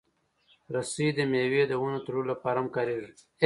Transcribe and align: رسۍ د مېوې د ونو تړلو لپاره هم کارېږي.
رسۍ 0.73 1.07
د 1.17 1.19
مېوې 1.31 1.63
د 1.67 1.73
ونو 1.81 1.99
تړلو 2.05 2.29
لپاره 2.31 2.57
هم 2.59 2.67
کارېږي. 2.75 3.11